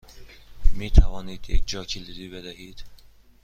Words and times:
می 0.73 0.91
توانید 0.91 1.49
یک 1.49 1.63
جاکلیدی 1.67 2.29
بدهید؟ 2.29 2.83